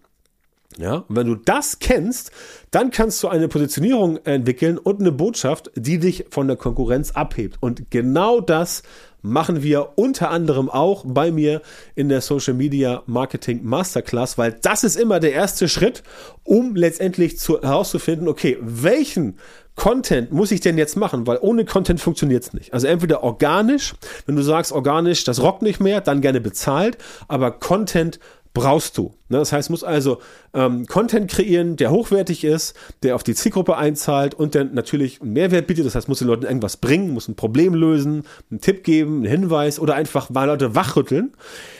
Ja, 0.76 1.06
und 1.08 1.16
wenn 1.16 1.28
du 1.28 1.36
das 1.36 1.78
kennst, 1.78 2.32
dann 2.72 2.90
kannst 2.90 3.22
du 3.22 3.28
eine 3.28 3.48
Positionierung 3.48 4.18
entwickeln 4.26 4.80
und 4.80 5.00
eine 5.00 5.12
Botschaft, 5.12 5.70
die 5.76 6.00
dich 6.00 6.26
von 6.32 6.48
der 6.48 6.58
Konkurrenz 6.58 7.12
abhebt. 7.12 7.58
Und 7.60 7.92
genau 7.92 8.42
das 8.42 8.82
machen 9.24 9.64
wir 9.64 9.94
unter 9.96 10.30
anderem 10.30 10.70
auch 10.70 11.04
bei 11.08 11.32
mir 11.32 11.62
in 11.96 12.10
der 12.10 12.22
Social 12.22 12.54
Media 12.54 13.02
Marketing 13.08 13.62
Masterclass, 13.64 14.38
weil 14.38 14.60
das 14.62 14.84
ist 14.84 14.96
immer 14.96 15.20
der 15.20 15.34
erste 15.34 15.68
Schritt, 15.68 16.04
um 16.44 16.76
letztendlich 16.76 17.40
zu, 17.40 17.60
herauszufinden, 17.60 18.28
okay, 18.28 18.58
welchen 18.62 19.40
Content 19.76 20.32
muss 20.32 20.52
ich 20.52 20.60
denn 20.60 20.78
jetzt 20.78 20.98
machen? 20.98 21.26
Weil 21.26 21.40
ohne 21.42 21.66
Content 21.66 22.00
funktioniert 22.00 22.44
es 22.44 22.54
nicht. 22.54 22.74
Also 22.74 22.86
entweder 22.86 23.24
organisch, 23.24 23.96
wenn 24.28 24.36
du 24.36 24.44
sagst 24.44 24.72
organisch, 24.72 25.24
das 25.24 25.42
rockt 25.42 25.64
nicht 25.64 25.80
mehr, 25.80 26.02
dann 26.02 26.22
gerne 26.22 26.42
bezahlt, 26.42 26.98
aber 27.28 27.52
Content 27.52 28.20
brauchst 28.54 28.98
du. 28.98 29.16
Ne? 29.30 29.40
Das 29.40 29.52
heißt, 29.52 29.70
muss 29.70 29.84
also 29.84 30.20
ähm, 30.54 30.86
Content 30.86 31.30
kreieren, 31.30 31.76
der 31.76 31.92
hochwertig 31.92 32.44
ist, 32.44 32.76
der 33.02 33.16
auf 33.16 33.24
die 33.24 33.34
Zielgruppe 33.34 33.78
einzahlt 33.78 34.36
und 34.36 34.54
der 34.54 34.66
natürlich 34.66 35.22
einen 35.22 35.34
Mehrwert 35.34 35.68
bietet. 35.68 35.86
Das 35.86 35.96
heißt, 35.96 36.08
muss 36.08 36.20
den 36.20 36.28
Leuten 36.28 36.46
irgendwas 36.46 36.78
bringen, 36.78 37.12
muss 37.12 37.28
ein 37.28 37.36
Problem 37.36 37.74
lösen, 37.74 38.24
einen 38.52 38.62
Tipp 38.62 38.84
geben, 38.84 39.18
einen 39.18 39.26
Hinweis 39.26 39.80
oder 39.80 39.96
einfach 39.96 40.30
mal 40.30 40.46
Leute 40.46 40.76
wachrütteln, 40.76 41.34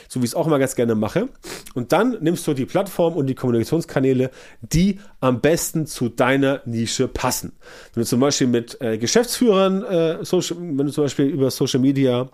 so 0.08 0.20
wie 0.20 0.24
ich 0.24 0.32
es 0.32 0.34
auch 0.34 0.46
immer 0.46 0.58
ganz 0.58 0.74
gerne 0.74 0.96
mache. 0.96 1.28
Und 1.74 1.92
dann 1.92 2.18
nimmst 2.20 2.46
du 2.46 2.54
die 2.54 2.66
Plattform 2.66 3.14
und 3.14 3.28
die 3.28 3.34
Kommunikationskanäle, 3.34 4.30
die 4.60 4.98
am 5.20 5.40
besten 5.40 5.86
zu 5.86 6.08
deiner 6.08 6.60
Nische 6.64 7.06
passen. 7.06 7.52
Wenn 7.94 8.02
du 8.02 8.06
zum 8.06 8.20
Beispiel 8.20 8.48
mit 8.48 8.80
äh, 8.80 8.98
Geschäftsführern, 8.98 9.84
äh, 9.84 10.24
Social, 10.24 10.58
wenn 10.60 10.86
du 10.86 10.92
zum 10.92 11.04
Beispiel 11.04 11.26
über 11.26 11.50
Social 11.50 11.80
Media 11.80 12.28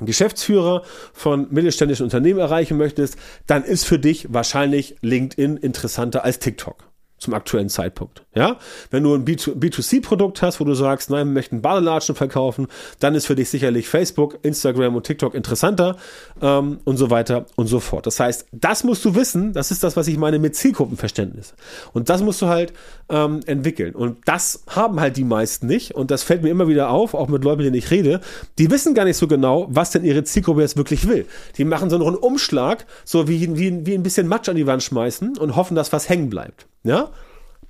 Geschäftsführer 0.00 0.82
von 1.12 1.46
mittelständischen 1.50 2.04
Unternehmen 2.04 2.40
erreichen 2.40 2.76
möchtest, 2.76 3.16
dann 3.46 3.64
ist 3.64 3.84
für 3.84 3.98
dich 3.98 4.32
wahrscheinlich 4.32 4.96
LinkedIn 5.00 5.56
interessanter 5.56 6.24
als 6.24 6.38
TikTok 6.38 6.95
zum 7.18 7.34
aktuellen 7.34 7.68
Zeitpunkt. 7.68 8.24
Ja, 8.34 8.58
wenn 8.90 9.02
du 9.02 9.14
ein 9.14 9.24
B2C-Produkt 9.24 10.42
hast, 10.42 10.60
wo 10.60 10.64
du 10.64 10.74
sagst, 10.74 11.08
nein, 11.08 11.28
wir 11.28 11.32
möchten 11.32 11.62
Badelatschen 11.62 12.14
verkaufen, 12.14 12.66
dann 13.00 13.14
ist 13.14 13.26
für 13.26 13.34
dich 13.34 13.48
sicherlich 13.48 13.88
Facebook, 13.88 14.38
Instagram 14.42 14.94
und 14.94 15.04
TikTok 15.04 15.34
interessanter 15.34 15.96
ähm, 16.42 16.78
und 16.84 16.98
so 16.98 17.08
weiter 17.08 17.46
und 17.56 17.68
so 17.68 17.80
fort. 17.80 18.06
Das 18.06 18.20
heißt, 18.20 18.48
das 18.52 18.84
musst 18.84 19.04
du 19.06 19.14
wissen. 19.14 19.54
Das 19.54 19.70
ist 19.70 19.82
das, 19.82 19.96
was 19.96 20.08
ich 20.08 20.18
meine 20.18 20.38
mit 20.38 20.54
Zielgruppenverständnis. 20.54 21.54
Und 21.94 22.10
das 22.10 22.20
musst 22.20 22.42
du 22.42 22.48
halt 22.48 22.74
ähm, 23.08 23.40
entwickeln. 23.46 23.94
Und 23.94 24.18
das 24.26 24.64
haben 24.68 25.00
halt 25.00 25.16
die 25.16 25.24
meisten 25.24 25.66
nicht. 25.66 25.94
Und 25.94 26.10
das 26.10 26.22
fällt 26.22 26.42
mir 26.42 26.50
immer 26.50 26.68
wieder 26.68 26.90
auf, 26.90 27.14
auch 27.14 27.28
mit 27.28 27.42
Leuten, 27.44 27.58
mit 27.58 27.66
denen 27.66 27.76
ich 27.76 27.90
rede. 27.90 28.20
Die 28.58 28.70
wissen 28.70 28.92
gar 28.92 29.06
nicht 29.06 29.16
so 29.16 29.26
genau, 29.26 29.66
was 29.70 29.90
denn 29.90 30.04
ihre 30.04 30.24
Zielgruppe 30.24 30.60
jetzt 30.60 30.76
wirklich 30.76 31.08
will. 31.08 31.24
Die 31.56 31.64
machen 31.64 31.88
so 31.88 31.96
einen 31.96 32.16
Umschlag, 32.16 32.84
so 33.06 33.28
wie, 33.28 33.56
wie, 33.56 33.86
wie 33.86 33.94
ein 33.94 34.02
bisschen 34.02 34.28
Matsch 34.28 34.50
an 34.50 34.56
die 34.56 34.66
Wand 34.66 34.82
schmeißen 34.82 35.38
und 35.38 35.56
hoffen, 35.56 35.74
dass 35.74 35.92
was 35.94 36.10
hängen 36.10 36.28
bleibt. 36.28 36.66
Ja? 36.82 37.10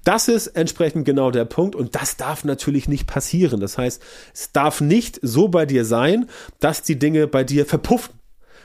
Das 0.04 0.28
ist 0.28 0.46
entsprechend 0.48 1.04
genau 1.04 1.32
der 1.32 1.44
Punkt 1.44 1.74
und 1.74 1.96
das 1.96 2.16
darf 2.16 2.44
natürlich 2.44 2.88
nicht 2.88 3.08
passieren. 3.08 3.60
Das 3.60 3.76
heißt, 3.76 4.00
es 4.32 4.52
darf 4.52 4.80
nicht 4.80 5.18
so 5.20 5.48
bei 5.48 5.66
dir 5.66 5.84
sein, 5.84 6.28
dass 6.60 6.82
die 6.82 6.96
Dinge 6.96 7.26
bei 7.26 7.42
dir 7.42 7.66
verpuffen. 7.66 8.14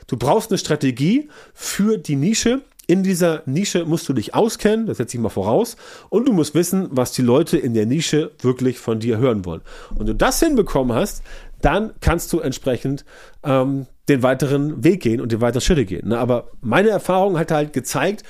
Du 0.05 0.17
brauchst 0.17 0.51
eine 0.51 0.59
Strategie 0.59 1.29
für 1.53 1.97
die 1.97 2.15
Nische. 2.15 2.61
In 2.85 3.01
dieser 3.01 3.41
Nische 3.45 3.85
musst 3.85 4.07
du 4.07 4.13
dich 4.13 4.35
auskennen, 4.35 4.85
das 4.85 4.97
setze 4.97 5.17
ich 5.17 5.23
mal 5.23 5.29
voraus, 5.29 5.77
und 6.09 6.27
du 6.27 6.33
musst 6.33 6.53
wissen, 6.53 6.89
was 6.91 7.13
die 7.13 7.21
Leute 7.21 7.57
in 7.57 7.73
der 7.73 7.85
Nische 7.85 8.31
wirklich 8.41 8.77
von 8.77 8.99
dir 8.99 9.17
hören 9.17 9.45
wollen. 9.45 9.61
Und 9.91 10.01
wenn 10.01 10.07
du 10.07 10.15
das 10.15 10.39
hinbekommen 10.41 10.95
hast, 10.95 11.23
dann 11.61 11.93
kannst 12.01 12.33
du 12.33 12.39
entsprechend 12.39 13.05
ähm, 13.43 13.87
den 14.11 14.23
weiteren 14.23 14.83
Weg 14.83 15.01
gehen 15.01 15.21
und 15.21 15.31
den 15.31 15.41
weiteren 15.41 15.61
Schritte 15.61 15.85
gehen. 15.85 16.09
Ne? 16.09 16.17
Aber 16.17 16.51
meine 16.61 16.89
Erfahrung 16.89 17.39
hat 17.39 17.51
halt 17.51 17.73
gezeigt, 17.73 18.23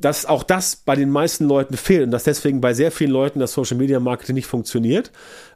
dass 0.00 0.26
auch 0.26 0.42
das 0.42 0.76
bei 0.76 0.96
den 0.96 1.10
meisten 1.10 1.46
Leuten 1.46 1.76
fehlt 1.76 2.04
und 2.04 2.10
dass 2.10 2.24
deswegen 2.24 2.60
bei 2.60 2.74
sehr 2.74 2.90
vielen 2.90 3.10
Leuten 3.10 3.38
das 3.38 3.52
Social 3.52 3.76
Media 3.76 4.00
Marketing 4.00 4.34
nicht 4.34 4.46
funktioniert. 4.46 5.12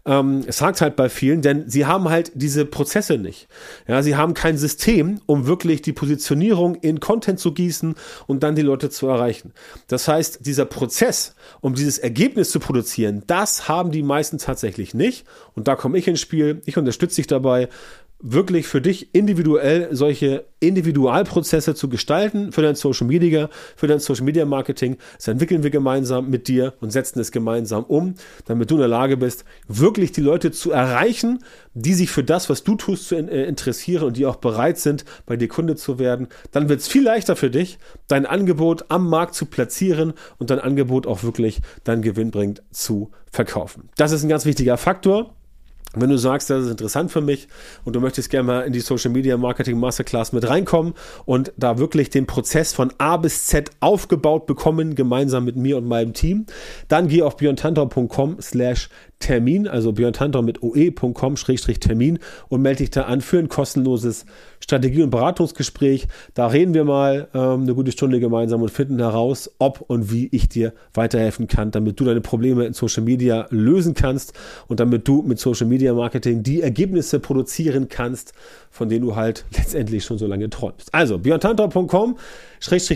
Ähm, 0.07 0.45
es 0.47 0.63
hakt 0.63 0.81
halt 0.81 0.97
bei 0.97 1.09
vielen, 1.09 1.43
denn 1.43 1.69
sie 1.69 1.87
haben 1.87 2.09
halt 2.09 2.33
diese 2.35 2.65
Prozesse 2.65 3.19
nicht. 3.19 3.49
Ja, 3.87 4.03
sie 4.03 4.17
haben 4.17 4.35
kein 4.35 4.57
System, 4.57 5.21
um 5.27 5.47
wirklich 5.47 5.83
die 5.83 5.93
Positionierung 5.93 6.75
in 6.77 7.01
Content 7.01 7.39
zu 7.39 7.53
gießen 7.53 7.95
und 8.27 8.43
dann 8.43 8.55
die 8.55 8.63
Leute 8.63 8.89
zu 8.91 9.09
erreichen. 9.09 9.53
Das 9.89 10.09
heißt, 10.09 10.47
dieser 10.47 10.65
Prozess, 10.65 11.35
um 11.61 11.75
dieses 11.75 11.99
Ergebnis 11.99 12.51
zu 12.51 12.61
produzieren, 12.61 13.25
das 13.27 13.69
haben 13.69 13.91
die 13.91 14.03
meisten 14.03 14.39
tatsächlich 14.39 14.95
nicht. 14.95 15.27
Und 15.55 15.69
da 15.69 15.77
komme 15.77 15.99
ich 15.99 16.09
ins 16.09 16.21
Spiel. 16.21 16.63
Ich 16.65 16.79
unterstütze 16.79 17.17
dich 17.17 17.27
dabei, 17.27 17.69
wirklich 18.21 18.67
für 18.67 18.81
dich 18.81 19.15
individuell 19.15 19.89
solche 19.93 20.45
Individualprozesse 20.61 21.75
zu 21.75 21.89
gestalten 21.89 22.53
für 22.53 22.61
dein 22.61 22.75
Social 22.75 23.07
Media, 23.07 23.49
für 23.77 23.87
dein 23.87 23.99
Social 23.99 24.25
Media 24.25 24.45
Marketing. 24.45 24.99
Das 25.17 25.29
entwickeln 25.29 25.63
wir 25.63 25.71
gemeinsam 25.71 26.29
mit 26.29 26.47
dir 26.47 26.75
und 26.81 26.91
setzen 26.91 27.19
es 27.21 27.33
gemeinsam 27.33 27.85
um, 27.85 28.15
damit 28.45 28.71
du 28.71 28.75
in 28.75 28.81
der 28.81 28.89
Lage 28.89 29.17
bist, 29.17 29.45
wirklich 29.69 30.13
die 30.13 30.21
Leute 30.21 30.51
zu 30.51 30.71
erreichen, 30.71 31.43
die 31.73 31.95
sich 31.95 32.11
für 32.11 32.23
das, 32.23 32.51
was 32.51 32.63
du 32.63 32.75
tust, 32.77 33.09
zu 33.09 33.17
äh, 33.17 33.45
interessieren 33.45 34.05
und 34.05 34.17
die 34.19 34.27
auch 34.27 34.37
bereit 34.37 34.79
sind, 34.79 35.05
bei 35.25 35.37
dir 35.37 35.49
Kunde 35.49 35.77
zu 35.77 35.99
werden. 35.99 36.29
Dann 36.53 36.69
wird 36.69 36.81
es 36.81 36.89
viel 36.89 37.03
leichter 37.03 37.37
für 37.37 37.51
dich, 37.51 37.79
dein 38.07 38.27
Angebot 38.27 38.85
am 38.89 39.09
Markt 39.09 39.35
zu 39.35 39.47
platzieren 39.47 40.13
und 40.39 40.51
dein 40.51 40.59
Angebot 40.59 41.07
auch 41.07 41.23
wirklich 41.23 41.61
deinen 41.85 42.03
Gewinn 42.03 42.31
bringt 42.31 42.63
zu 42.71 43.11
verkaufen. 43.31 43.89
Das 43.97 44.13
ist 44.13 44.23
ein 44.23 44.29
ganz 44.29 44.45
wichtiger 44.45 44.77
Faktor. 44.77 45.35
Wenn 45.93 46.09
du 46.09 46.19
sagst, 46.19 46.51
das 46.51 46.67
ist 46.67 46.71
interessant 46.71 47.11
für 47.11 47.21
mich 47.21 47.49
und 47.85 47.97
du 47.97 48.01
möchtest 48.01 48.31
gerne 48.31 48.47
mal 48.47 48.61
in 48.61 48.73
die 48.73 48.79
Social 48.79 49.11
Media 49.11 49.37
Marketing 49.37 49.79
Masterclass 49.81 50.33
mit 50.33 50.49
reinkommen 50.49 50.95
und 51.25 51.53
da 51.57 51.79
wirklich 51.79 52.11
den 52.11 52.27
Prozess 52.27 52.73
von 52.73 52.93
A 52.99 53.17
bis 53.17 53.47
Z 53.47 53.71
aufgebaut 53.81 54.47
bekommen, 54.47 54.95
gemeinsam 54.95 55.45
mit 55.45 55.57
mir 55.57 55.77
und 55.77 55.89
meinem 55.89 56.13
Team, 56.13 56.47
dann 56.87 57.09
geh 57.09 57.23
auf 57.23 57.37
björntantor.com 57.37 58.37
slash 58.41 58.89
Termin, 59.21 59.69
also 59.69 59.93
björntantor 59.93 60.43
mit 60.43 60.63
oe.com-termin 60.63 62.19
und 62.49 62.63
melde 62.63 62.79
dich 62.79 62.91
da 62.91 63.03
an 63.03 63.21
für 63.21 63.39
ein 63.39 63.49
kostenloses 63.49 64.25
Strategie- 64.61 65.03
und 65.03 65.11
Beratungsgespräch. 65.11 66.09
Da 66.35 66.47
reden 66.47 66.73
wir 66.73 66.85
mal 66.85 67.29
ähm, 67.35 67.63
eine 67.63 67.75
gute 67.75 67.93
Stunde 67.93 68.19
gemeinsam 68.19 68.63
und 68.63 68.71
finden 68.71 68.99
heraus, 68.99 69.51
ob 69.59 69.83
und 69.83 70.11
wie 70.11 70.29
ich 70.33 70.49
dir 70.49 70.73
weiterhelfen 70.95 71.49
kann, 71.49 71.71
damit 71.71 72.01
du 72.01 72.05
deine 72.05 72.23
Probleme 72.23 72.65
in 72.65 72.73
Social 72.73 73.05
Media 73.05 73.47
lösen 73.51 73.93
kannst 73.93 74.33
und 74.69 74.81
damit 74.81 75.07
du 75.07 75.23
mit 75.23 75.39
Social 75.39 75.67
Media 75.67 75.93
Marketing 75.93 76.43
die 76.43 76.63
Ergebnisse 76.63 77.21
produzieren 77.21 77.89
kannst, 77.91 78.33
von 78.71 78.89
denen 78.89 79.05
du 79.05 79.17
halt 79.17 79.45
letztendlich 79.55 80.03
schon 80.03 80.17
so 80.17 80.27
lange 80.27 80.49
träumst. 80.49 80.95
Also 80.95 81.19
björntantor.com 81.19 82.17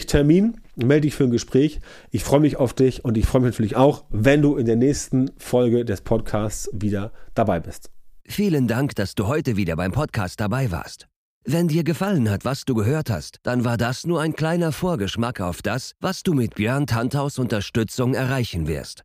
Termin, 0.07 0.55
melde 0.77 1.03
dich 1.03 1.15
für 1.15 1.25
ein 1.25 1.31
Gespräch. 1.31 1.81
Ich 2.11 2.25
freue 2.25 2.41
mich 2.41 2.57
auf 2.57 2.75
dich 2.75 3.05
und 3.05 3.17
ich 3.17 3.27
freue 3.27 3.43
mich 3.43 3.53
natürlich 3.53 3.77
auch, 3.77 4.05
wenn 4.11 4.43
du 4.43 4.57
in 4.57 4.67
der 4.67 4.77
nächsten 4.77 5.31
Folge 5.37 5.85
des 5.85 6.01
Podcasts 6.01 6.69
wieder 6.73 7.13
dabei 7.35 7.61
bist. 7.61 7.91
Vielen 8.27 8.69
Dank, 8.69 8.95
dass 8.95 9.15
du 9.15 9.27
heute 9.27 9.57
wieder 9.57 9.77
beim 9.77 9.93
Podcast 9.93 10.41
dabei 10.41 10.71
warst. 10.71 11.07
Wenn 11.47 11.69
dir 11.69 11.85
gefallen 11.85 12.31
hat, 12.31 12.47
was 12.47 12.65
du 12.65 12.75
gehört 12.75 13.11
hast, 13.11 13.37
dann 13.43 13.67
war 13.67 13.77
das 13.77 14.07
nur 14.07 14.23
ein 14.23 14.35
kleiner 14.35 14.73
Vorgeschmack 14.73 15.43
auf 15.43 15.61
das, 15.61 15.93
was 16.01 16.23
du 16.23 16.33
mit 16.33 16.55
Björn 16.55 16.87
Tanthaus 16.87 17.39
Unterstützung 17.39 18.15
erreichen 18.15 18.67
wirst. 18.67 19.05